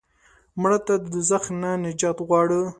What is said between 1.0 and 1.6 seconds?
د دوزخ